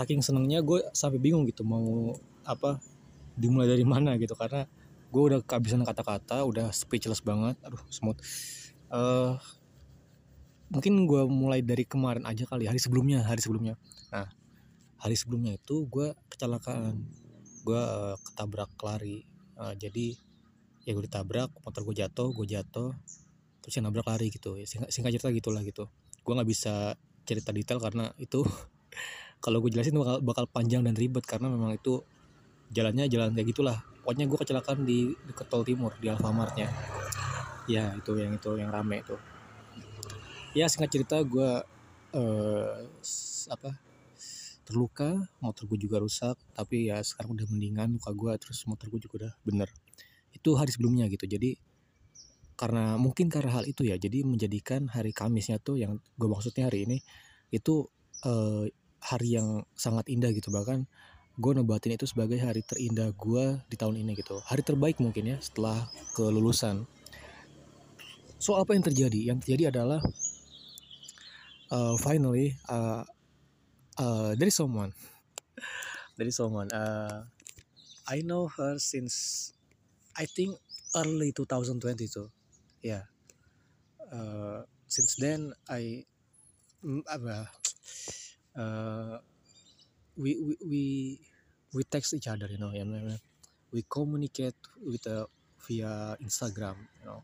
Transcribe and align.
saking 0.00 0.24
senengnya 0.24 0.64
gue 0.64 0.80
sampai 0.96 1.20
bingung 1.20 1.44
gitu 1.44 1.60
mau 1.60 2.16
apa 2.48 2.80
dimulai 3.36 3.68
dari 3.68 3.84
mana 3.84 4.16
gitu. 4.16 4.32
Karena 4.32 4.64
gue 5.12 5.22
udah 5.22 5.44
kehabisan 5.44 5.84
kata-kata 5.84 6.40
udah 6.48 6.72
speechless 6.72 7.20
banget. 7.20 7.60
Aduh 7.60 7.84
smooth 7.92 8.16
uh, 8.90 9.38
mungkin 10.70 11.06
gue 11.06 11.22
mulai 11.26 11.62
dari 11.62 11.82
kemarin 11.86 12.26
aja 12.26 12.46
kali 12.46 12.66
hari 12.66 12.78
sebelumnya 12.78 13.22
hari 13.26 13.42
sebelumnya. 13.42 13.74
Nah 14.14 14.28
hari 15.00 15.16
sebelumnya 15.16 15.56
itu 15.56 15.86
gue 15.86 16.12
kecelakaan. 16.28 17.06
Gue 17.64 17.78
uh, 17.78 18.14
ketabrak 18.20 18.74
lari. 18.82 19.24
Uh, 19.56 19.74
jadi 19.78 20.16
ya 20.84 20.96
gue 20.96 21.04
ditabrak 21.04 21.52
motor 21.62 21.84
gue 21.84 21.96
jatuh 22.00 22.32
gue 22.32 22.46
jatuh 22.48 22.90
terus 23.60 23.74
yang 23.76 23.88
nabrak 23.88 24.06
lari 24.08 24.32
gitu. 24.32 24.58
Singkat, 24.62 24.90
singkat 24.92 25.10
cerita 25.18 25.30
gitulah 25.32 25.62
gitu. 25.64 25.88
Gue 26.22 26.32
nggak 26.36 26.48
bisa 26.48 26.94
cerita 27.24 27.50
detail 27.54 27.78
karena 27.78 28.10
itu 28.18 28.42
kalau 29.40 29.64
gue 29.64 29.72
jelasin 29.72 29.96
bakal, 29.96 30.20
bakal 30.20 30.44
panjang 30.48 30.84
dan 30.84 30.94
ribet 30.94 31.24
karena 31.24 31.48
memang 31.48 31.74
itu 31.74 32.04
jalannya 32.70 33.08
jalan 33.08 33.32
kayak 33.32 33.48
gitulah. 33.56 33.78
Pokoknya 34.04 34.24
gue 34.28 34.38
kecelakaan 34.38 34.80
di 34.84 35.12
dekat 35.28 35.46
tol 35.48 35.64
timur 35.64 35.96
di 36.00 36.08
Alfamartnya. 36.12 36.68
Ya 37.68 37.92
itu 37.96 38.16
yang 38.16 38.36
itu 38.36 38.50
yang 38.56 38.72
rame 38.72 39.04
itu 39.04 39.16
ya 40.50 40.66
singkat 40.66 40.90
cerita 40.90 41.22
gue 41.22 41.50
uh, 42.14 42.74
apa 43.50 43.70
terluka 44.66 45.18
motor 45.42 45.66
gue 45.66 45.78
juga 45.78 45.98
rusak 45.98 46.38
tapi 46.54 46.90
ya 46.90 47.02
sekarang 47.02 47.38
udah 47.38 47.46
mendingan 47.50 47.98
luka 47.98 48.10
gue 48.14 48.32
terus 48.38 48.62
motor 48.66 48.90
gue 48.90 49.00
juga 49.02 49.26
udah 49.26 49.32
bener. 49.46 49.68
Itu 50.30 50.54
hari 50.58 50.70
sebelumnya 50.70 51.06
gitu 51.10 51.26
jadi 51.26 51.58
karena 52.54 53.00
mungkin 53.00 53.32
karena 53.32 53.56
hal 53.56 53.64
itu 53.64 53.88
ya 53.88 53.96
jadi 53.96 54.20
menjadikan 54.26 54.84
hari 54.92 55.16
Kamisnya 55.16 55.62
tuh 55.62 55.80
yang 55.80 55.96
gue 56.18 56.28
maksudnya 56.28 56.68
hari 56.68 56.84
ini 56.84 57.00
itu 57.50 57.88
uh, 58.26 58.68
hari 59.00 59.36
yang 59.36 59.64
sangat 59.74 60.08
indah 60.12 60.30
gitu. 60.32 60.52
Bahkan 60.52 60.84
gue 61.40 61.52
nebatin 61.56 61.96
itu 61.96 62.04
sebagai 62.04 62.36
hari 62.36 62.60
terindah 62.60 63.12
gue 63.16 63.58
di 63.68 63.76
tahun 63.76 64.00
ini 64.00 64.12
gitu. 64.20 64.38
Hari 64.44 64.60
terbaik 64.60 65.00
mungkin 65.00 65.36
ya 65.36 65.38
setelah 65.40 65.88
kelulusan. 66.12 66.84
So 68.40 68.56
apa 68.56 68.72
yang 68.76 68.84
terjadi? 68.84 69.20
Yang 69.32 69.48
terjadi 69.48 69.72
adalah 69.72 70.00
uh, 71.72 71.96
finally 72.00 72.56
uh, 72.68 73.04
uh, 74.00 74.32
is 74.36 74.56
someone. 74.56 74.92
Is 76.20 76.36
someone 76.36 76.68
uh, 76.68 77.24
I 78.04 78.20
know 78.20 78.52
her 78.60 78.76
since 78.76 79.48
I 80.12 80.28
think 80.28 80.60
early 80.92 81.32
2022 81.32 82.28
yeah 82.84 83.08
uh, 84.12 84.68
since 84.84 85.16
then 85.16 85.56
I 85.64 86.04
mm, 86.84 87.08
apa 87.08 87.48
we, 90.16 90.30
we 90.36 90.54
we 90.66 90.82
we 91.74 91.82
text 91.84 92.14
each 92.14 92.28
other 92.28 92.48
you 92.50 92.58
know 92.58 92.70
and 92.70 93.18
we 93.72 93.84
communicate 93.88 94.58
with 94.82 95.06
uh, 95.06 95.26
via 95.66 96.16
Instagram 96.22 96.76
you 97.00 97.06
know. 97.06 97.22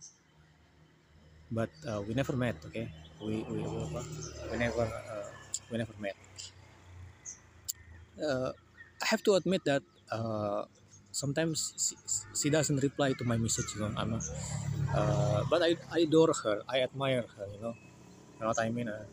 But 1.50 1.70
uh, 1.86 2.02
we 2.02 2.14
never 2.14 2.34
met 2.34 2.56
okay? 2.66 2.91
We 3.22 3.42
we, 3.47 3.62
we 3.62 4.56
never 4.58 4.86
uh, 4.86 5.27
we 5.70 5.78
never 5.78 5.94
met. 5.98 6.16
Uh, 8.19 8.50
I 9.02 9.06
have 9.12 9.22
to 9.25 9.34
admit 9.34 9.62
that 9.66 9.82
uh, 10.10 10.65
sometimes 11.12 11.75
she, 11.76 11.94
she, 12.34 12.48
doesn't 12.50 12.81
reply 12.81 13.12
to 13.12 13.25
my 13.25 13.36
message 13.36 13.66
you 13.75 13.81
know 13.84 13.92
I'm 13.97 14.15
uh, 14.16 15.44
but 15.50 15.62
I, 15.62 15.76
I 15.92 16.09
adore 16.09 16.32
her 16.44 16.62
I 16.69 16.81
admire 16.81 17.25
her 17.36 17.47
you 17.54 17.60
know. 17.60 17.75
You 18.36 18.41
know 18.41 18.48
what 18.48 18.60
I 18.60 18.69
mean? 18.70 18.88
Uh, 18.88 19.04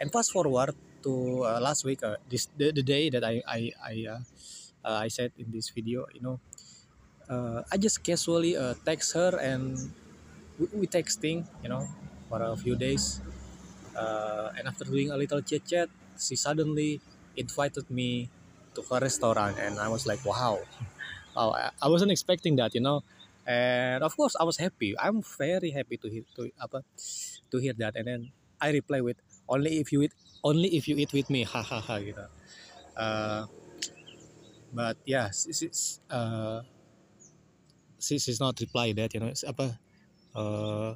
and 0.00 0.10
fast 0.12 0.32
forward 0.32 0.74
to 1.04 1.44
uh, 1.44 1.60
last 1.60 1.84
week 1.84 2.02
uh, 2.02 2.16
this 2.28 2.48
the, 2.56 2.72
the 2.72 2.82
day 2.82 3.10
that 3.10 3.24
I 3.24 3.42
I 3.46 3.60
I 3.78 3.94
uh, 4.08 4.20
uh, 4.84 4.98
I 5.04 5.08
said 5.08 5.32
in 5.38 5.52
this 5.52 5.70
video 5.70 6.06
you 6.14 6.20
know 6.24 6.40
uh, 7.28 7.62
I 7.72 7.76
just 7.76 8.02
casually 8.02 8.56
uh, 8.56 8.74
text 8.84 9.14
her 9.14 9.36
and 9.40 9.76
we, 10.58 10.84
we 10.84 10.86
texting 10.86 11.44
you 11.62 11.68
know 11.68 11.86
for 12.28 12.42
a 12.42 12.56
few 12.56 12.76
days. 12.76 13.20
Uh, 13.96 14.50
and 14.58 14.66
after 14.66 14.84
doing 14.84 15.10
a 15.10 15.16
little 15.16 15.40
chit 15.42 15.62
chat 15.66 15.88
she 16.18 16.34
suddenly 16.34 17.00
invited 17.36 17.86
me 17.90 18.28
to 18.74 18.82
her 18.90 18.98
restaurant 18.98 19.56
and 19.58 19.78
I 19.78 19.88
was 19.88 20.06
like 20.06 20.24
wow. 20.24 20.60
Wow 21.36 21.50
I, 21.50 21.70
I 21.82 21.88
wasn't 21.88 22.12
expecting 22.12 22.56
that 22.56 22.74
you 22.74 22.80
know. 22.80 23.02
And 23.46 24.02
of 24.02 24.16
course 24.16 24.36
I 24.40 24.44
was 24.44 24.56
happy. 24.56 24.94
I'm 24.98 25.22
very 25.22 25.70
happy 25.70 25.96
to 25.98 26.08
hear 26.08 26.24
to 26.36 26.50
apa 26.58 26.82
to 27.50 27.56
hear 27.58 27.74
that. 27.78 27.96
And 27.96 28.06
then 28.06 28.20
I 28.60 28.70
reply 28.70 29.00
with 29.02 29.18
only 29.48 29.80
if 29.80 29.92
you 29.92 30.02
eat 30.02 30.14
only 30.42 30.68
if 30.76 30.88
you 30.88 30.96
eat 30.96 31.12
with 31.12 31.28
me. 31.30 31.44
Hahaha 31.52 32.00
gitu. 32.00 32.26
Uh, 32.94 33.42
but 34.74 34.98
yeah 35.06 35.30
she's 35.30 35.98
uh, 36.10 36.62
she, 37.98 38.18
she's 38.18 38.38
not 38.38 38.58
reply 38.58 38.92
that 38.94 39.14
you 39.14 39.20
know 39.22 39.30
apa 39.46 39.78
uh, 40.34 40.94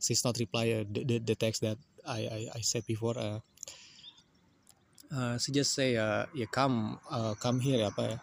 she's 0.00 0.24
not 0.24 0.36
reply 0.40 0.80
uh, 0.80 0.84
the, 0.88 1.04
the, 1.04 1.16
the 1.32 1.36
text 1.36 1.60
that 1.64 1.76
I, 2.04 2.28
I, 2.28 2.40
I 2.56 2.60
said 2.60 2.84
before 2.84 3.16
uh, 3.16 3.40
uh, 5.12 5.36
she 5.38 5.52
just 5.52 5.72
say 5.72 5.96
uh, 5.96 6.28
ya 6.32 6.44
yeah, 6.44 6.50
come 6.50 7.00
uh, 7.08 7.34
come 7.40 7.60
here 7.60 7.86
apa 7.88 8.02
ya. 8.04 8.18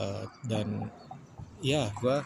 Uh, 0.00 0.24
dan 0.48 0.88
ya 1.60 1.84
yeah, 1.84 1.86
gua 2.00 2.24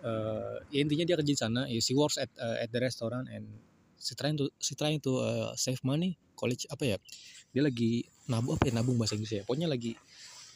uh, 0.00 0.56
ya 0.72 0.78
intinya 0.80 1.04
dia 1.04 1.16
kerja 1.20 1.32
di 1.32 1.38
sana. 1.38 1.60
Ya 1.68 1.80
she 1.82 1.92
works 1.92 2.16
at 2.16 2.32
uh, 2.40 2.56
at 2.56 2.72
the 2.72 2.80
restaurant 2.80 3.28
and 3.28 3.44
si 3.98 4.12
trying 4.14 4.36
to 4.36 4.48
si 4.60 4.76
trying 4.76 5.00
to 5.00 5.12
uh, 5.20 5.50
save 5.56 5.80
money 5.82 6.16
college 6.36 6.68
apa 6.68 6.84
ya 6.94 6.96
dia 7.50 7.62
lagi 7.64 8.04
nabung 8.28 8.60
apa 8.60 8.68
ya 8.68 8.72
nabung 8.76 8.96
bahasa 9.00 9.16
Inggris 9.16 9.40
ya 9.40 9.42
pokoknya 9.48 9.68
lagi 9.70 9.96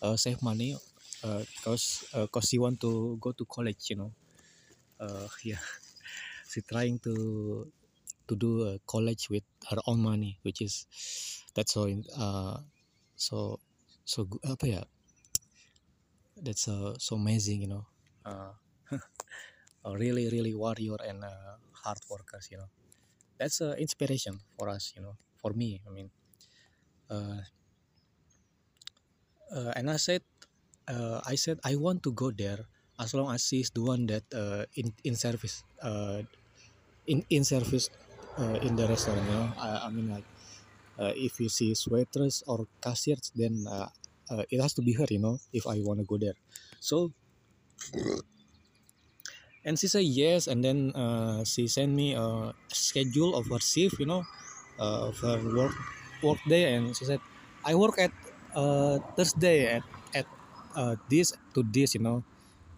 uh, 0.05 0.17
save 0.17 0.41
money 0.45 0.77
uh, 1.25 1.43
cause 1.65 2.05
uh, 2.12 2.28
cause 2.28 2.49
she 2.49 2.61
want 2.61 2.77
to 2.81 3.17
go 3.21 3.33
to 3.33 3.45
college 3.49 3.93
you 3.93 3.97
know. 3.97 4.12
Uh, 5.01 5.25
yeah 5.49 5.61
she 6.51 6.61
trying 6.61 7.01
to 7.01 7.65
to 8.28 8.34
do 8.37 8.69
a 8.69 8.77
college 8.84 9.33
with 9.33 9.47
her 9.72 9.81
own 9.89 10.05
money 10.05 10.37
which 10.45 10.61
is 10.61 10.84
that's 11.57 11.72
so 11.72 11.89
uh, 12.21 12.61
so 13.17 13.57
so 14.05 14.28
apa 14.45 14.67
ya 14.69 14.83
that's 16.37 16.69
uh, 16.69 16.93
so 17.01 17.17
amazing 17.17 17.65
you 17.65 17.71
know. 17.71 17.84
Uh, 19.81 19.97
really 19.97 20.28
really 20.28 20.53
warrior 20.53 21.01
and 21.09 21.25
uh, 21.25 21.57
hard 21.72 21.97
workers 22.12 22.53
you 22.53 22.61
know 22.61 22.69
that's 23.41 23.61
a 23.65 23.73
inspiration 23.81 24.37
for 24.59 24.69
us 24.69 24.93
you 24.97 25.03
know 25.03 25.17
for 25.41 25.53
me 25.56 25.71
i 25.89 25.91
mean 25.91 26.09
uh, 27.11 27.41
uh, 29.55 29.73
and 29.77 29.91
i 29.91 29.97
said 29.97 30.23
uh, 30.89 31.21
i 31.27 31.34
said 31.34 31.59
i 31.65 31.75
want 31.77 32.03
to 32.03 32.12
go 32.12 32.31
there 32.31 32.61
as 33.01 33.15
long 33.15 33.33
as 33.34 33.47
she's 33.47 33.71
the 33.73 33.83
one 33.83 34.06
that 34.06 34.25
uh, 34.34 34.65
in 34.77 34.93
in 35.05 35.15
service 35.17 35.65
uh, 35.83 36.23
in 37.06 37.25
in 37.31 37.45
service 37.45 37.91
uh, 38.39 38.59
in 38.62 38.77
the 38.77 38.87
restaurant 38.89 39.23
you 39.25 39.33
know? 39.34 39.49
I, 39.59 39.87
I 39.87 39.91
mean 39.91 40.09
like 40.11 40.27
uh, 40.99 41.12
if 41.17 41.41
you 41.41 41.49
see 41.51 41.75
waitress 41.91 42.43
or 42.47 42.67
cashiers 42.83 43.33
then 43.34 43.65
uh, 43.69 43.89
uh, 44.31 44.45
it 44.51 44.61
has 44.61 44.75
to 44.77 44.83
be 44.83 44.95
her 44.95 45.07
you 45.11 45.21
know 45.21 45.39
if 45.53 45.67
i 45.67 45.78
want 45.83 46.01
to 46.01 46.07
go 46.07 46.19
there. 46.19 46.37
So 46.81 47.12
and 49.65 49.78
she 49.78 49.88
said 49.88 50.04
yes 50.04 50.47
and 50.47 50.65
then 50.65 50.93
uh, 50.97 51.44
she 51.44 51.66
sent 51.69 51.93
me 51.93 52.15
a 52.15 52.53
schedule 52.72 53.34
of 53.36 53.47
her 53.48 53.60
shift 53.60 53.98
you 53.98 54.07
know 54.07 54.24
uh, 54.78 55.09
of 55.09 55.18
her 55.21 55.39
work 55.54 55.74
work 56.22 56.39
day. 56.48 56.74
And 56.74 56.97
she 56.97 57.04
said 57.04 57.21
i 57.65 57.74
work 57.74 57.98
at 57.98 58.12
uh, 58.54 58.98
thursday 59.16 59.66
at 59.68 59.84
at 60.15 60.27
uh, 60.77 60.97
this 61.10 61.33
to 61.54 61.62
this 61.65 61.95
you 61.95 62.03
know. 62.03 62.24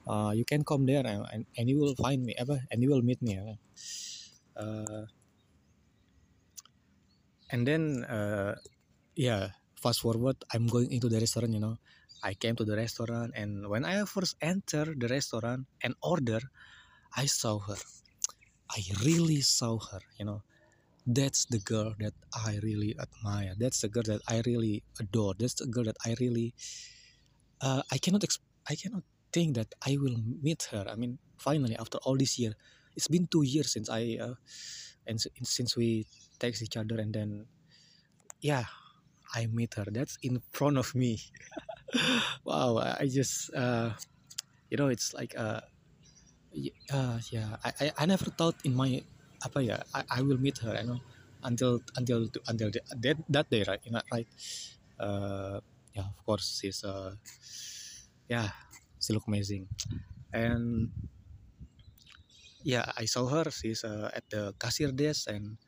Uh, 0.07 0.33
you 0.35 0.45
can 0.45 0.65
come 0.65 0.87
there 0.87 1.07
and, 1.07 1.23
and, 1.33 1.47
and 1.57 1.71
you 1.71 1.79
will 1.79 1.95
find 1.95 2.25
me 2.25 2.35
ever 2.37 2.59
and 2.73 2.83
you 2.83 2.91
will 2.91 3.03
meet 3.03 3.23
me 3.23 3.39
uh, 4.57 5.05
and 7.51 7.67
then 7.67 8.05
uh, 8.09 8.55
yeah 9.15 9.51
fast 9.77 10.01
forward 10.01 10.37
i'm 10.55 10.67
going 10.67 10.91
into 10.93 11.09
the 11.09 11.19
restaurant 11.21 11.53
you 11.53 11.61
know 11.61 11.77
I 12.23 12.35
came 12.35 12.57
to 12.57 12.65
the 12.65 12.77
restaurant 12.77 13.33
and 13.37 13.69
when 13.69 13.85
I 13.85 14.05
first 14.05 14.37
enter 14.41 14.95
the 14.97 15.09
restaurant 15.09 15.67
and 15.83 15.95
order, 16.03 16.41
I 17.17 17.27
saw 17.27 17.59
her. 17.61 17.77
I 18.71 18.83
really 19.05 19.41
saw 19.43 19.79
her, 19.79 20.01
you 20.19 20.27
know. 20.27 20.43
That's 21.07 21.47
the 21.47 21.59
girl 21.61 21.95
that 22.01 22.15
I 22.35 22.61
really 22.63 22.97
admire. 22.99 23.55
That's 23.59 23.81
the 23.81 23.89
girl 23.89 24.05
that 24.07 24.23
I 24.29 24.43
really 24.47 24.85
adore. 25.01 25.35
That's 25.39 25.55
the 25.55 25.67
girl 25.67 25.85
that 25.85 25.97
I 26.07 26.15
really 26.21 26.55
uh, 27.61 27.83
I 27.91 27.99
cannot 27.99 28.23
exp- 28.23 28.45
I 28.69 28.75
cannot 28.75 29.03
think 29.33 29.55
that 29.57 29.73
I 29.87 29.97
will 30.01 30.17
meet 30.43 30.69
her. 30.71 30.85
I 30.89 30.95
mean, 30.97 31.19
finally 31.39 31.77
after 31.77 31.99
all 32.05 32.17
this 32.17 32.39
year, 32.39 32.53
it's 32.97 33.09
been 33.09 33.27
two 33.27 33.43
years 33.45 33.73
since 33.73 33.89
I 33.89 34.19
uh, 34.21 34.35
and 35.07 35.21
since 35.43 35.77
we 35.77 36.07
text 36.39 36.63
each 36.63 36.77
other 36.77 36.99
and 37.01 37.15
then 37.15 37.47
yeah, 38.41 38.67
I 39.35 39.47
meet 39.47 39.75
her. 39.75 39.87
That's 39.91 40.19
in 40.23 40.43
front 40.53 40.79
of 40.79 40.95
me. 40.95 41.21
wow, 42.45 42.79
I 42.79 43.07
just 43.07 43.53
uh, 43.55 43.91
you 44.71 44.77
know, 44.77 44.89
it's 44.89 45.15
like 45.15 45.35
uh 45.39 45.61
uh, 46.93 47.19
yeah 47.31 47.57
I, 47.65 47.71
I 47.81 47.87
I 47.99 48.05
never 48.07 48.29
thought 48.31 48.57
in 48.65 48.75
my 48.77 49.01
apa 49.43 49.59
ya 49.63 49.77
I, 49.95 50.03
I 50.09 50.21
will 50.23 50.39
meet 50.39 50.59
her 50.63 50.75
I 50.77 50.83
know 50.87 51.01
until 51.43 51.83
until 51.99 52.29
until 52.47 52.71
that 52.71 53.19
that 53.29 53.47
day 53.51 53.65
right 53.67 53.81
you 53.85 53.93
know 53.93 54.05
right? 54.13 54.29
Uh, 55.01 55.59
yeah 55.97 56.07
of 56.07 56.21
course 56.25 56.61
she's 56.63 56.85
uh, 56.85 57.15
yeah 58.29 58.51
she 59.01 59.13
look 59.13 59.27
amazing. 59.27 59.67
And 60.33 60.91
yeah 62.63 62.87
I 62.97 63.05
saw 63.05 63.27
her 63.29 63.51
she's 63.51 63.85
uh, 63.85 64.11
at 64.15 64.25
the 64.31 64.55
cashier 64.59 64.93
desk 64.93 65.29
and 65.29 65.59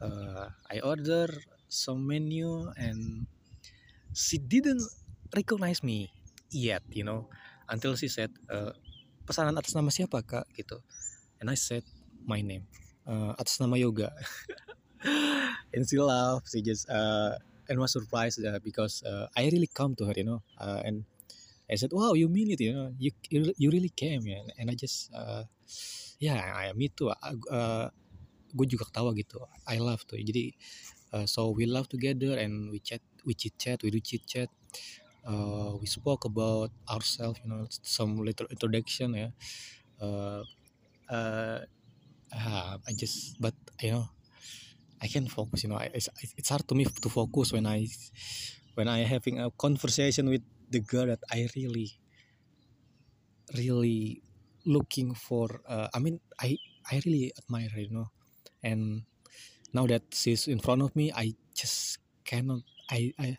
uh, 0.00 0.48
I 0.70 0.80
order 0.80 1.28
some 1.68 2.06
menu 2.06 2.70
and 2.76 3.26
she 4.14 4.38
didn't 4.38 4.82
recognize 5.34 5.82
me 5.82 6.10
yet 6.50 6.82
you 6.90 7.02
know 7.02 7.26
until 7.68 7.96
she 7.98 8.08
said 8.08 8.30
uh, 8.50 8.72
pesanan 9.24 9.56
atas 9.56 9.74
nama 9.74 9.88
siapa 9.88 10.20
kak? 10.24 10.44
Gitu. 10.52 10.78
And 11.40 11.50
I 11.50 11.56
said 11.56 11.84
my 12.24 12.40
name 12.40 12.68
uh, 13.08 13.36
atas 13.36 13.60
nama 13.60 13.76
yoga. 13.76 14.12
And 15.74 15.82
she 15.82 15.98
laughed 15.98 16.48
she 16.54 16.62
just 16.62 16.86
uh, 16.86 17.34
and 17.68 17.76
was 17.82 17.92
surprised 17.92 18.38
uh, 18.40 18.62
because 18.62 19.02
uh, 19.02 19.26
I 19.34 19.50
really 19.50 19.68
come 19.68 19.98
to 19.98 20.06
her 20.06 20.16
you 20.16 20.24
know 20.24 20.40
uh, 20.56 20.80
and 20.86 21.02
I 21.66 21.74
said 21.74 21.90
wow 21.90 22.14
you 22.14 22.30
mean 22.30 22.54
it 22.54 22.62
you 22.62 22.72
know 22.72 22.94
you 22.94 23.10
you 23.58 23.68
really 23.74 23.90
came 23.90 24.22
ya 24.22 24.46
and 24.54 24.70
I 24.70 24.78
just 24.78 25.10
uh, 25.10 25.50
yeah, 26.22 26.72
me 26.72 26.88
too 26.88 27.10
uh, 27.10 27.88
gue 28.54 28.66
juga 28.70 28.86
ketawa 28.86 29.10
gitu 29.18 29.42
I 29.66 29.82
love 29.82 30.06
tuh. 30.06 30.16
Jadi 30.16 30.54
uh, 31.10 31.26
so 31.26 31.50
we 31.50 31.66
love 31.66 31.90
together 31.90 32.38
and 32.38 32.70
we 32.70 32.78
chat 32.78 33.02
we 33.26 33.34
chit 33.34 33.58
chat 33.58 33.82
we 33.82 33.90
do 33.90 33.98
chit 33.98 34.22
chat 34.24 34.48
uh, 35.26 35.76
we 35.80 35.86
spoke 35.86 36.24
about 36.24 36.70
ourselves 36.90 37.40
you 37.44 37.50
know 37.50 37.66
some 37.70 38.18
little 38.18 38.46
introduction 38.50 39.14
yeah. 39.14 39.30
Uh, 40.00 40.42
uh, 41.10 41.60
uh, 42.34 42.78
I 42.86 42.92
just 42.96 43.40
but 43.40 43.54
you 43.82 43.92
know 43.92 44.06
I 45.00 45.08
can't 45.08 45.30
focus 45.30 45.64
you 45.64 45.70
know 45.70 45.78
it's, 45.78 46.08
it's 46.36 46.48
hard 46.48 46.66
to 46.68 46.74
me 46.74 46.84
to 46.86 47.08
focus 47.08 47.52
when 47.52 47.66
I 47.66 47.86
when 48.74 48.88
I 48.88 49.00
having 49.04 49.40
a 49.40 49.50
conversation 49.52 50.28
with 50.28 50.42
the 50.70 50.80
girl 50.80 51.06
that 51.06 51.22
I 51.30 51.48
really 51.56 51.98
really 53.56 54.22
looking 54.64 55.14
for 55.14 55.60
uh, 55.68 55.88
I 55.92 55.98
mean 55.98 56.20
I 56.40 56.58
I 56.90 57.00
really 57.04 57.32
admire 57.38 57.68
her 57.74 57.80
you 57.80 57.90
know. 57.92 58.08
And 58.62 59.04
now 59.74 59.86
that 59.86 60.02
she's 60.12 60.48
in 60.48 60.60
front 60.60 60.82
of 60.82 60.96
me 60.96 61.12
I 61.12 61.34
just 61.54 61.98
cannot 62.24 62.62
I 62.90 63.12
I 63.18 63.38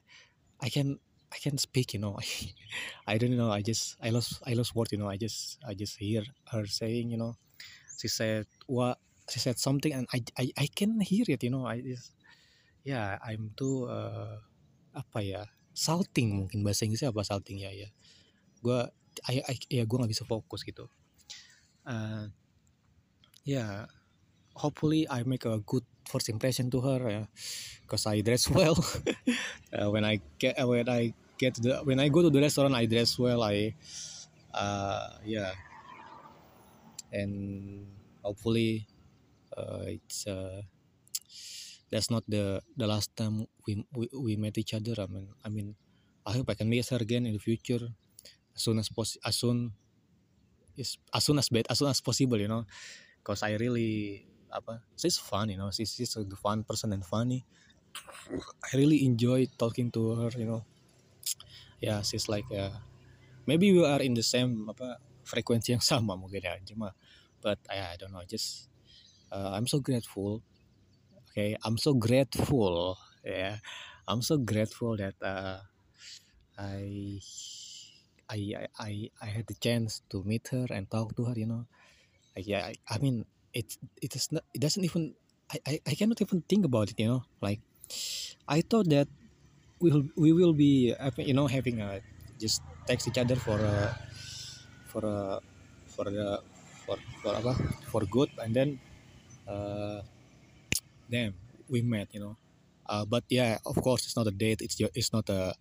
I 0.61 0.69
can 0.69 0.99
I 1.31 1.37
can 1.41 1.57
speak, 1.57 1.93
you 1.93 1.99
know. 1.99 2.17
I 3.07 3.17
don't 3.17 3.35
know. 3.37 3.51
I 3.51 3.61
just 3.61 3.97
I 4.01 4.09
lost 4.09 4.41
I 4.45 4.53
lost 4.53 4.75
word, 4.75 4.91
you 4.91 4.97
know. 4.97 5.09
I 5.09 5.17
just 5.17 5.59
I 5.65 5.73
just 5.73 5.97
hear 5.97 6.23
her 6.51 6.65
saying, 6.65 7.11
you 7.11 7.17
know. 7.17 7.35
She 7.99 8.07
said 8.07 8.45
what 8.67 8.99
she 9.29 9.39
said 9.39 9.57
something 9.59 9.93
and 9.93 10.07
I 10.13 10.21
I 10.37 10.51
I 10.57 10.67
can 10.73 10.99
hear 11.01 11.25
it, 11.27 11.43
you 11.43 11.51
know. 11.51 11.65
I 11.65 11.81
just 11.81 12.13
yeah, 12.85 13.17
I'm 13.25 13.51
too 13.57 13.89
uh, 13.89 14.37
apa 14.93 15.19
ya? 15.25 15.41
Salting 15.75 16.45
mungkin 16.45 16.63
bahasa 16.63 16.87
Inggrisnya 16.87 17.11
apa 17.11 17.25
salting 17.25 17.59
ya 17.59 17.73
ya. 17.73 17.89
Gua 18.63 18.87
I, 19.27 19.41
I 19.43 19.55
ya 19.71 19.83
gue 19.87 19.97
nggak 19.97 20.11
bisa 20.11 20.27
fokus 20.27 20.63
gitu. 20.63 20.87
Uh, 21.85 22.27
yeah, 23.45 23.85
hopefully 24.55 25.07
I 25.09 25.23
make 25.23 25.45
a 25.45 25.59
good 25.59 25.83
first 26.07 26.29
impression 26.29 26.71
to 26.71 26.81
her 26.81 26.99
ya, 27.09 27.23
cause 27.87 28.07
I 28.07 28.21
dress 28.21 28.49
well. 28.49 28.77
uh, 29.75 29.91
when 29.91 30.05
I 30.05 30.21
get 30.39 30.55
when 30.65 30.87
I 30.89 31.13
get 31.37 31.55
to 31.55 31.61
the 31.61 31.73
when 31.83 31.99
I 31.99 32.07
go 32.09 32.23
to 32.23 32.31
the 32.31 32.41
restaurant 32.41 32.73
I 32.73 32.85
dress 32.87 33.19
well 33.19 33.43
I 33.43 33.75
uh 34.53 35.19
yeah. 35.25 35.53
And 37.11 37.87
hopefully 38.23 38.87
uh, 39.55 39.87
it's 39.87 40.27
uh, 40.27 40.61
that's 41.91 42.09
not 42.11 42.23
the 42.27 42.59
the 42.75 42.87
last 42.87 43.15
time 43.15 43.47
we, 43.67 43.85
we 43.95 44.09
we 44.11 44.33
met 44.35 44.57
each 44.57 44.73
other. 44.73 44.95
I 44.99 45.07
mean 45.07 45.27
I 45.43 45.49
mean 45.49 45.75
I 46.25 46.33
hope 46.33 46.49
I 46.49 46.55
can 46.55 46.69
meet 46.69 46.87
her 46.89 46.97
again 46.99 47.25
in 47.25 47.33
the 47.33 47.43
future. 47.43 47.87
As 48.55 48.61
soon 48.63 48.79
as 48.79 48.87
possible 48.87 49.21
as 49.25 49.35
soon 49.35 49.71
is 50.75 50.97
as 51.13 51.23
soon 51.23 51.39
as 51.39 51.47
bad 51.49 51.67
as 51.69 51.79
soon 51.79 51.89
as 51.89 52.01
possible 52.01 52.39
you 52.39 52.47
know. 52.47 52.65
Because 53.19 53.43
I 53.43 53.55
really 53.57 54.27
apa 54.55 54.81
she's 54.95 55.19
fun 55.19 55.51
you 55.51 55.59
know 55.59 55.69
she's, 55.71 55.91
she's 55.93 56.15
a 56.15 56.23
fun 56.39 56.63
person 56.63 56.93
and 56.95 57.03
funny. 57.05 57.43
I 58.65 58.77
really 58.77 59.05
enjoy 59.05 59.47
talking 59.57 59.91
to 59.93 60.15
her 60.15 60.31
you 60.35 60.45
know. 60.45 60.63
Yeah, 61.83 62.01
she's 62.01 62.27
like 62.27 62.47
uh, 62.51 62.81
maybe 63.45 63.71
we 63.71 63.85
are 63.85 64.01
in 64.01 64.13
the 64.15 64.23
same 64.25 64.65
apa 64.71 64.97
frekuensi 65.25 65.75
yang 65.75 65.83
sama 65.83 66.17
mungkin 66.17 66.41
ya 66.41 66.57
cuma 66.65 66.93
but 67.41 67.59
I, 67.69 67.93
I 67.93 67.95
don't 67.97 68.13
know 68.13 68.25
just 68.25 68.69
uh, 69.29 69.53
I'm 69.53 69.67
so 69.69 69.81
grateful 69.81 70.41
okay 71.29 71.57
I'm 71.65 71.77
so 71.77 71.93
grateful 71.93 72.97
yeah 73.25 73.61
I'm 74.07 74.21
so 74.21 74.37
grateful 74.41 74.97
that 74.97 75.17
uh, 75.21 75.61
I 76.57 77.19
I 78.29 78.39
I 78.79 78.91
I 79.21 79.27
had 79.29 79.45
the 79.45 79.57
chance 79.59 80.01
to 80.09 80.23
meet 80.25 80.49
her 80.53 80.65
and 80.71 80.89
talk 80.89 81.13
to 81.17 81.25
her 81.29 81.35
you 81.37 81.45
know. 81.45 81.65
Yeah 82.37 82.71
I, 82.71 82.73
I 82.89 82.97
mean 82.97 83.25
it 83.55 83.67
it 84.01 84.13
is 84.15 84.31
not 84.31 84.43
it 84.53 84.61
doesn't 84.61 84.83
even 84.85 85.15
I, 85.51 85.57
I 85.67 85.73
I 85.87 85.93
cannot 85.95 86.21
even 86.21 86.43
think 86.49 86.65
about 86.65 86.91
it 86.91 86.99
you 86.99 87.07
know 87.07 87.23
like 87.41 87.61
I 88.47 88.61
thought 88.61 88.89
that 88.91 89.07
we 89.81 89.91
will 89.91 90.05
we 90.17 90.31
will 90.33 90.53
be 90.53 90.93
you 91.17 91.35
know 91.35 91.47
having 91.47 91.81
a 91.81 92.01
just 92.39 92.61
text 92.87 93.07
each 93.09 93.17
other 93.19 93.35
for 93.37 93.57
a 93.59 93.95
for 94.91 95.01
a 95.05 95.17
for 95.87 96.05
the 96.11 96.41
for 96.85 96.97
for 97.21 97.33
apa 97.35 97.53
for 97.91 98.03
good 98.05 98.29
and 98.43 98.53
then 98.55 98.69
uh, 99.47 100.01
damn 101.09 101.33
we 101.69 101.81
met 101.81 102.13
you 102.13 102.19
know. 102.19 102.37
Uh, 102.85 103.03
but 103.05 103.23
yeah 103.29 103.57
of 103.65 103.73
course 103.81 104.05
it's 104.05 104.15
not 104.15 104.27
a 104.27 104.31
date 104.31 104.61
it's 104.61 104.79
your 104.79 104.89
it's 104.93 105.11
not 105.11 105.27
a 105.29 105.55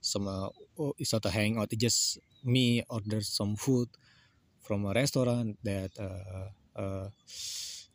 some 0.00 0.26
uh, 0.26 0.48
oh, 0.78 0.94
it's 0.96 1.12
not 1.12 1.24
a 1.26 1.30
hangout 1.30 1.68
it's 1.70 1.80
just 1.82 2.18
me 2.44 2.82
order 2.88 3.20
some 3.20 3.56
food 3.56 3.88
from 4.60 4.86
a 4.86 4.92
restaurant 4.92 5.58
that 5.64 5.92
uh, 6.00 6.48
uh, 6.76 7.08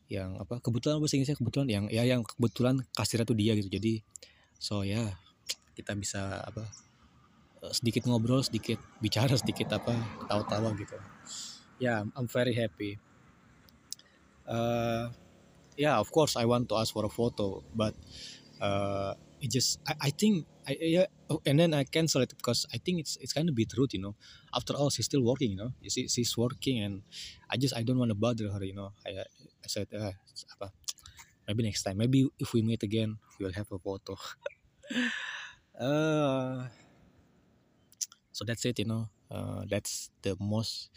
yang 0.08 0.40
apa 0.40 0.64
kebetulan 0.64 1.04
bahasa 1.04 1.20
Inggrisnya 1.20 1.40
kebetulan 1.40 1.68
yang 1.68 1.86
ya 1.92 2.04
yang 2.08 2.24
kebetulan 2.24 2.80
kasirnya 2.96 3.28
tuh 3.28 3.36
dia 3.36 3.54
gitu. 3.60 3.68
Jadi 3.68 4.00
so 4.58 4.82
ya 4.82 5.04
yeah, 5.04 5.10
kita 5.76 5.94
bisa 5.94 6.42
apa 6.42 6.64
eh, 7.68 7.74
sedikit 7.76 8.08
ngobrol 8.08 8.42
sedikit 8.42 8.80
bicara 9.04 9.36
sedikit 9.36 9.76
apa 9.76 9.94
tawa-tawa 10.32 10.72
gitu. 10.80 10.96
Ya 10.96 11.04
yeah, 11.84 12.00
I'm 12.16 12.32
very 12.32 12.56
happy. 12.56 12.96
Uh, 14.48 15.12
yeah 15.76 16.00
of 16.00 16.08
course 16.08 16.40
I 16.40 16.48
want 16.48 16.72
to 16.72 16.80
ask 16.80 16.96
for 16.96 17.04
a 17.04 17.12
photo 17.12 17.68
but 17.76 17.92
uh, 18.64 19.12
it 19.44 19.52
just 19.52 19.84
I, 19.84 20.08
I 20.08 20.12
think 20.16 20.48
I 20.68 20.76
yeah 20.82 21.08
oh, 21.32 21.40
and 21.48 21.60
then 21.60 21.74
I 21.74 21.88
cancel 21.88 22.22
it 22.22 22.36
because 22.36 22.68
I 22.74 22.78
think 22.78 23.00
it's 23.00 23.16
it's 23.24 23.32
kind 23.32 23.48
of 23.48 23.56
bit 23.56 23.72
rude 23.78 23.94
you 23.96 24.02
know. 24.04 24.16
After 24.54 24.76
all 24.76 24.90
she's 24.92 25.06
still 25.08 25.24
working 25.24 25.52
you 25.52 25.58
know. 25.58 25.72
See 25.88 26.08
she's 26.12 26.36
working 26.38 26.84
and 26.84 27.08
I 27.50 27.56
just 27.56 27.72
I 27.76 27.84
don't 27.84 27.98
want 27.98 28.12
to 28.12 28.20
bother 28.20 28.52
her 28.52 28.64
you 28.64 28.76
know. 28.76 28.92
I, 29.08 29.24
I 29.24 29.68
said 29.68 29.88
uh, 29.96 30.12
apa 30.60 30.76
maybe 31.48 31.64
next 31.64 31.84
time. 31.88 31.98
Maybe 31.98 32.28
if 32.38 32.52
we 32.52 32.62
meet 32.62 32.84
again 32.84 33.16
we'll 33.40 33.56
have 33.56 33.72
a 33.72 33.80
photo. 33.80 34.20
Uh, 35.78 36.66
so 38.34 38.42
that's 38.42 38.66
it 38.66 38.80
you 38.80 38.90
know. 38.90 39.06
Uh, 39.30 39.62
that's 39.70 40.10
the 40.26 40.34
most 40.42 40.90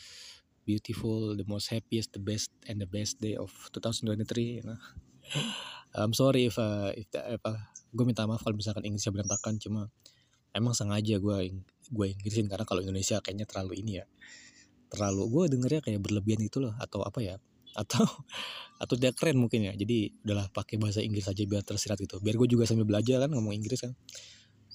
beautiful 0.65 1.37
the 1.37 1.45
most 1.45 1.69
happiest 1.69 2.17
the 2.17 2.23
best 2.23 2.49
and 2.65 2.81
the 2.81 2.87
best 2.89 3.21
day 3.21 3.37
of 3.37 3.53
2023 3.77 4.43
you 4.43 4.65
know. 4.65 4.81
I'm 5.95 6.15
sorry 6.15 6.47
if 6.49 6.57
uh, 6.57 6.97
if 6.97 7.13
apa 7.13 7.61
gue 7.91 8.05
minta 8.07 8.27
maaf 8.27 8.43
kalau 8.43 8.57
misalkan 8.57 8.87
Inggrisnya 8.87 9.13
berantakan 9.15 9.59
cuma 9.59 9.91
emang 10.55 10.75
sengaja 10.75 11.19
gue 11.19 11.37
gue 11.91 12.07
Inggrisin 12.07 12.47
karena 12.47 12.67
kalau 12.67 12.83
Indonesia 12.83 13.19
kayaknya 13.23 13.47
terlalu 13.47 13.83
ini 13.83 14.03
ya 14.03 14.05
terlalu 14.91 15.23
gue 15.31 15.45
dengernya 15.59 15.81
kayak 15.87 16.01
berlebihan 16.03 16.41
gitu 16.43 16.59
loh 16.63 16.75
atau 16.79 17.07
apa 17.07 17.23
ya 17.23 17.37
atau 17.75 18.03
atau 18.83 18.95
dia 18.99 19.15
keren 19.15 19.39
mungkin 19.39 19.71
ya 19.71 19.73
jadi 19.77 20.11
udahlah 20.27 20.51
pakai 20.51 20.81
bahasa 20.81 20.99
Inggris 21.05 21.29
aja 21.31 21.43
biar 21.47 21.63
tersirat 21.63 22.01
gitu 22.01 22.19
biar 22.19 22.35
gue 22.35 22.49
juga 22.51 22.67
sambil 22.67 22.89
belajar 22.89 23.23
kan 23.23 23.31
ngomong 23.31 23.55
Inggris 23.55 23.87
kan. 23.87 23.95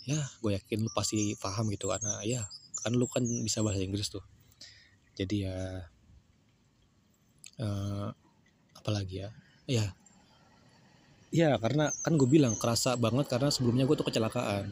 Ya 0.05 0.22
gue 0.39 0.53
yakin 0.53 0.86
lu 0.86 0.89
pasti 0.93 1.34
paham 1.41 1.65
gitu 1.74 1.89
karena 1.89 2.22
ya 2.22 2.45
kan 2.86 2.93
lu 2.93 3.10
kan 3.10 3.25
bisa 3.25 3.65
bahasa 3.65 3.81
Inggris 3.81 4.07
tuh. 4.13 4.22
Jadi 5.17 5.50
ya 5.50 5.57
uh, 7.60 8.10
apalagi 8.77 9.25
ya 9.25 9.29
ya 9.65 9.86
ya 11.36 11.60
karena 11.60 11.92
kan 12.00 12.15
gue 12.15 12.30
bilang 12.32 12.56
kerasa 12.56 12.96
banget 12.96 13.27
karena 13.27 13.51
sebelumnya 13.51 13.84
gue 13.84 13.96
tuh 14.00 14.08
kecelakaan. 14.08 14.72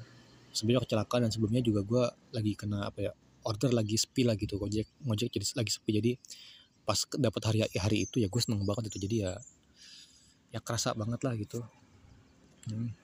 Sebelumnya 0.56 0.88
kecelakaan 0.88 1.28
dan 1.28 1.32
sebelumnya 1.36 1.60
juga 1.60 1.84
gue 1.84 2.04
lagi 2.32 2.56
kena 2.56 2.88
apa 2.88 3.00
ya 3.04 3.12
order 3.44 3.76
lagi 3.76 4.00
sepi 4.00 4.24
lah 4.24 4.40
gitu 4.40 4.56
gojek 4.56 4.88
ngojek 5.04 5.28
jadi 5.28 5.46
lagi 5.60 5.72
sepi. 5.76 5.92
Jadi 6.00 6.12
pas 6.88 6.96
dapat 7.20 7.42
hari 7.44 7.60
hari 7.76 8.08
itu 8.08 8.24
ya 8.24 8.32
gue 8.32 8.40
seneng 8.40 8.64
banget 8.64 8.88
itu 8.88 8.98
jadi 9.04 9.16
ya 9.28 9.32
ya 10.56 10.60
kerasa 10.64 10.96
banget 10.96 11.20
lah 11.28 11.36
gitu. 11.36 11.60
Hmm. 12.64 12.96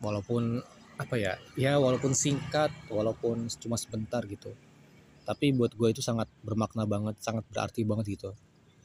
walaupun 0.00 0.64
apa 0.96 1.20
ya 1.20 1.36
ya 1.60 1.76
walaupun 1.76 2.16
singkat 2.16 2.72
walaupun 2.88 3.52
cuma 3.60 3.76
sebentar 3.76 4.24
gitu. 4.24 4.56
Tapi 5.28 5.52
buat 5.52 5.76
gue 5.76 5.92
itu 5.92 6.00
sangat 6.00 6.24
bermakna 6.40 6.88
banget 6.88 7.20
sangat 7.20 7.44
berarti 7.52 7.84
banget 7.84 8.16
gitu 8.16 8.32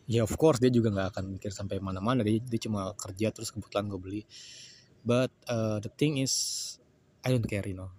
ya 0.05 0.21
of 0.21 0.33
course 0.37 0.61
dia 0.61 0.69
juga 0.69 0.93
nggak 0.93 1.09
akan 1.17 1.25
mikir 1.37 1.49
sampai 1.49 1.81
mana-mana. 1.81 2.21
Dia, 2.21 2.37
dia 2.41 2.59
cuma 2.61 2.93
kerja 2.93 3.33
terus 3.33 3.49
kebetulan 3.49 3.89
gue 3.89 3.99
beli. 3.99 4.21
But 5.05 5.33
uh, 5.49 5.81
the 5.81 5.89
thing 5.89 6.21
is 6.21 6.33
I 7.25 7.33
don't 7.33 7.45
care 7.45 7.65
you 7.65 7.77
know. 7.77 7.93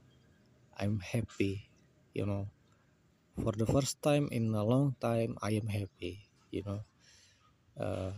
I'm 0.79 1.03
happy 1.03 1.67
you 2.15 2.27
know. 2.27 2.51
For 3.37 3.53
the 3.53 3.69
first 3.69 4.01
time 4.01 4.33
in 4.33 4.55
a 4.57 4.65
long 4.65 4.97
time 4.97 5.37
I 5.43 5.59
am 5.59 5.69
happy 5.69 6.27
you 6.55 6.63
know. 6.63 6.81
Uh, 7.77 8.15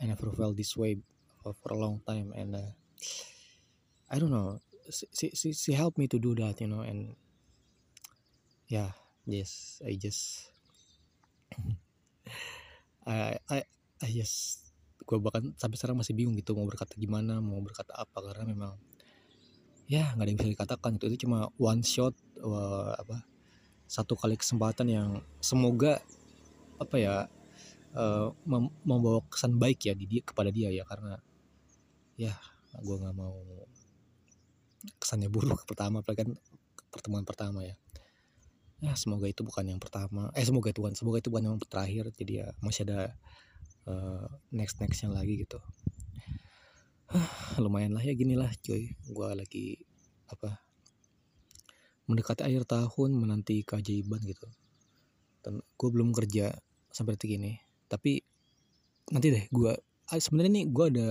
I 0.00 0.08
never 0.08 0.32
felt 0.32 0.56
this 0.56 0.74
way 0.74 0.96
for, 1.42 1.52
for 1.52 1.76
a 1.76 1.78
long 1.78 2.00
time 2.08 2.32
and 2.32 2.56
uh, 2.56 2.72
I 4.08 4.18
don't 4.18 4.32
know. 4.32 4.62
She, 4.90 5.32
she 5.32 5.52
she 5.56 5.72
helped 5.72 5.96
me 5.96 6.06
to 6.12 6.20
do 6.20 6.36
that 6.36 6.60
you 6.60 6.68
know 6.68 6.84
and 6.84 7.16
yeah 8.68 8.92
yes 9.24 9.80
I 9.80 9.96
just 9.96 10.52
I 13.08 13.60
I 14.00 14.08
just 14.10 14.64
gue 15.04 15.18
bahkan 15.20 15.52
sampai 15.60 15.76
sekarang 15.76 16.00
masih 16.00 16.16
bingung 16.16 16.32
gitu 16.38 16.56
mau 16.56 16.64
berkata 16.64 16.96
gimana 16.96 17.36
mau 17.42 17.60
berkata 17.60 17.92
apa 17.92 18.24
karena 18.24 18.44
memang 18.48 18.72
ya 19.84 20.16
nggak 20.16 20.24
ada 20.24 20.30
yang 20.32 20.38
bisa 20.40 20.52
dikatakan 20.56 20.90
itu 20.96 21.04
itu 21.12 21.28
cuma 21.28 21.52
one 21.60 21.84
shot 21.84 22.16
uh, 22.40 22.96
apa 22.96 23.20
satu 23.84 24.16
kali 24.16 24.40
kesempatan 24.40 24.88
yang 24.88 25.08
semoga 25.44 26.00
apa 26.80 26.96
ya 26.96 27.14
uh, 27.94 28.28
mem 28.44 28.68
membawa 28.82 29.22
kesan 29.30 29.56
baik 29.56 29.86
ya 29.86 29.94
di 29.94 30.06
dia 30.08 30.22
kepada 30.26 30.50
dia 30.50 30.68
ya. 30.72 30.82
Karena 30.82 31.14
ya 32.18 32.34
gue 32.74 32.96
nggak 32.98 33.16
mau 33.16 33.38
kesannya 34.98 35.30
buruk 35.30 35.62
pertama 35.70 36.02
apalagi 36.02 36.26
kan 36.26 36.30
pertemuan 36.90 37.26
pertama 37.26 37.62
ya 37.66 37.74
ya 38.84 38.92
semoga 39.00 39.24
itu 39.24 39.40
bukan 39.40 39.64
yang 39.64 39.80
pertama. 39.80 40.28
Eh 40.36 40.44
semoga 40.44 40.68
itu 40.68 40.84
bukan 40.84 40.92
semoga 40.92 41.24
itu 41.24 41.32
bukan 41.32 41.44
yang 41.48 41.58
terakhir. 41.64 42.12
Jadi 42.12 42.44
ya 42.44 42.52
masih 42.60 42.84
ada 42.84 43.16
uh, 43.88 44.28
next 44.52 44.76
nextnya 44.76 45.08
lagi 45.08 45.40
gitu. 45.40 45.56
Lumayan 47.64 47.96
lah 47.96 48.04
ya 48.04 48.12
gini 48.12 48.36
lah 48.36 48.52
cuy. 48.60 48.92
Gue 49.08 49.28
lagi 49.32 49.80
apa 50.28 50.60
mendekati 52.04 52.44
akhir 52.44 52.68
tahun 52.68 53.16
menanti 53.16 53.64
keajaiban 53.64 54.20
gitu. 54.28 54.52
Dan 55.40 55.64
gue 55.64 55.88
belum 55.88 56.12
kerja 56.12 56.52
sampai 56.92 57.16
detik 57.16 57.40
ini. 57.40 57.56
Tapi 57.88 58.20
nanti 59.08 59.32
deh 59.32 59.44
gue 59.48 59.72
ah, 60.12 60.20
sebenarnya 60.20 60.60
nih 60.60 60.66
gue 60.68 60.86
ada 60.92 61.08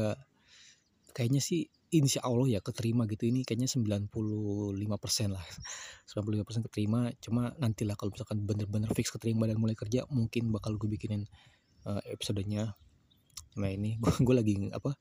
kayaknya 1.13 1.41
sih 1.41 1.69
insya 1.93 2.25
Allah 2.25 2.49
ya 2.49 2.59
keterima 2.59 3.05
gitu. 3.05 3.29
Ini 3.29 3.45
kayaknya 3.45 3.69
95% 3.69 4.09
lah. 5.29 5.45
95% 6.09 6.67
keterima. 6.69 7.13
Cuma 7.21 7.53
nantilah 7.61 7.93
kalau 7.93 8.11
misalkan 8.11 8.41
bener-bener 8.41 8.89
fix 8.97 9.13
keterima 9.13 9.45
dan 9.45 9.61
mulai 9.61 9.77
kerja 9.77 10.03
mungkin 10.09 10.49
bakal 10.49 10.75
gue 10.81 10.89
bikinin 10.89 11.23
uh, 11.85 12.01
episodenya. 12.09 12.73
Nah 13.61 13.69
ini 13.69 14.01
gue 14.25 14.35
lagi 14.35 14.53
apa 14.73 14.97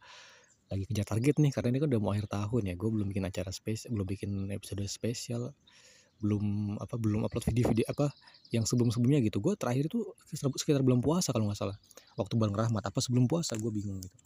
lagi 0.72 0.88
kejar 0.88 1.04
target 1.04 1.36
nih 1.36 1.52
karena 1.52 1.68
ini 1.76 1.78
kan 1.84 1.88
udah 1.92 2.00
mau 2.00 2.12
akhir 2.12 2.28
tahun 2.28 2.62
ya. 2.68 2.74
Gue 2.76 2.90
belum 2.92 3.06
bikin 3.08 3.24
acara 3.24 3.48
spesial 3.48 3.90
belum 3.96 4.06
bikin 4.06 4.30
episode 4.52 4.84
spesial 4.86 5.56
belum 6.22 6.78
apa 6.78 6.94
belum 7.02 7.26
upload 7.26 7.50
video-video 7.50 7.82
apa 7.90 8.14
yang 8.54 8.62
sebelum-sebelumnya 8.62 9.26
gitu. 9.26 9.42
Gue 9.42 9.58
terakhir 9.58 9.90
itu 9.90 10.06
sekitar 10.32 10.86
bulan 10.86 11.02
puasa 11.02 11.34
kalau 11.34 11.50
nggak 11.50 11.58
salah. 11.58 11.76
Waktu 12.14 12.38
bulan 12.38 12.54
rahmat 12.54 12.84
apa 12.84 13.00
sebelum 13.02 13.26
puasa 13.26 13.58
gue 13.58 13.72
bingung 13.72 13.98
gitu 13.98 14.18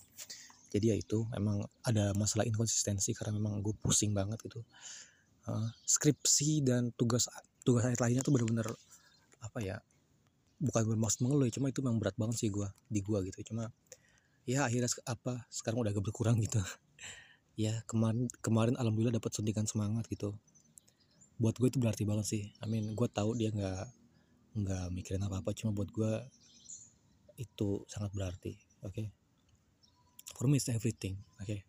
jadi 0.71 0.95
ya 0.95 0.97
itu 0.99 1.27
emang 1.35 1.63
ada 1.87 2.13
masalah 2.19 2.45
inkonsistensi 2.47 3.15
karena 3.15 3.39
memang 3.39 3.63
gue 3.63 3.75
pusing 3.79 4.13
banget 4.13 4.39
gitu. 4.43 4.61
Uh, 5.47 5.71
skripsi 5.87 6.67
dan 6.67 6.91
tugas 6.99 7.31
tugas 7.63 7.87
akhir 7.87 8.03
lainnya 8.03 8.23
tuh 8.27 8.35
bener-bener 8.35 8.67
apa 9.39 9.59
ya 9.63 9.79
bukan 10.59 10.83
bermaksud 10.91 11.23
mengeluh 11.23 11.47
cuma 11.53 11.71
itu 11.71 11.85
memang 11.85 12.03
berat 12.03 12.17
banget 12.19 12.37
sih 12.43 12.51
gue 12.51 12.67
di 12.91 13.01
gue 13.01 13.19
gitu. 13.31 13.53
Cuma 13.53 13.71
ya 14.47 14.67
akhirnya 14.67 14.91
apa 15.07 15.47
sekarang 15.51 15.83
udah 15.83 15.91
agak 15.95 16.05
berkurang 16.05 16.39
gitu. 16.43 16.61
Ya 17.57 17.81
kemarin 17.89 18.29
kemarin 18.45 18.77
alhamdulillah 18.77 19.17
dapat 19.17 19.33
suntikan 19.33 19.65
semangat 19.65 20.05
gitu. 20.13 20.37
Buat 21.41 21.57
gue 21.57 21.73
itu 21.73 21.81
berarti 21.81 22.05
banget 22.05 22.27
sih. 22.29 22.43
I 22.61 22.69
mean 22.69 22.93
gue 22.93 23.09
tahu 23.09 23.33
dia 23.33 23.49
nggak 23.49 23.89
nggak 24.61 24.85
mikirin 24.93 25.25
apa 25.25 25.41
apa 25.41 25.57
cuma 25.57 25.73
buat 25.73 25.89
gue 25.89 26.13
itu 27.41 27.85
sangat 27.89 28.13
berarti 28.13 28.57
oke? 28.85 28.93
okay? 28.93 29.09
For 30.37 30.45
me 30.45 30.61
it's 30.61 30.69
everything 30.69 31.17
okay? 31.41 31.65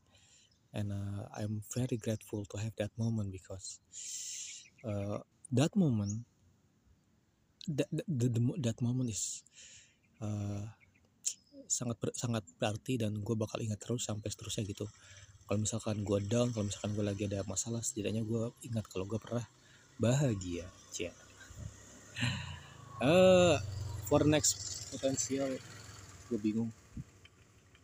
and 0.76 0.92
uh, 0.92 1.24
I'm 1.40 1.64
very 1.72 1.96
grateful 1.96 2.44
to 2.52 2.56
have 2.60 2.76
that 2.78 2.92
moment 3.00 3.32
because 3.32 3.80
uh, 4.84 5.24
that 5.56 5.72
moment 5.76 6.28
that, 7.68 7.88
that, 7.92 8.08
the, 8.08 8.28
the, 8.28 8.42
that 8.62 8.78
moment 8.84 9.10
is 9.10 9.44
uh, 10.20 10.68
sangat 11.68 11.98
sangat 12.16 12.44
berarti 12.60 13.00
dan 13.00 13.20
gue 13.24 13.36
bakal 13.36 13.60
ingat 13.60 13.80
terus 13.80 14.08
sampai 14.08 14.32
seterusnya 14.32 14.64
gitu. 14.68 14.88
Kalau 15.48 15.60
misalkan 15.64 16.04
gue 16.04 16.20
down 16.28 16.52
kalau 16.52 16.68
misalkan 16.68 16.92
gue 16.96 17.06
lagi 17.08 17.24
ada 17.28 17.44
masalah 17.48 17.80
setidaknya 17.80 18.24
gue 18.28 18.52
ingat 18.68 18.84
kalau 18.92 19.08
gue 19.08 19.16
pernah 19.16 19.48
bahagia 19.98 20.68
cia 20.94 21.10
uh, 23.02 23.58
for 24.06 24.28
next 24.30 24.92
potensial 24.94 25.50
gue 26.28 26.38
bingung 26.38 26.70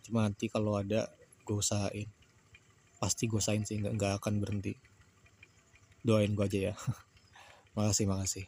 cuma 0.03 0.27
nanti 0.27 0.51
kalau 0.51 0.77
ada 0.77 1.09
gue 1.47 1.55
usahain. 1.57 2.07
Pasti 2.99 3.27
gue 3.27 3.39
usahain 3.39 3.63
sih 3.63 3.79
nggak 3.79 4.19
akan 4.21 4.43
berhenti. 4.43 4.75
Doain 6.03 6.35
gue 6.35 6.45
aja 6.45 6.59
ya. 6.71 6.73
Makasih 7.75 8.05
makasih 8.05 8.45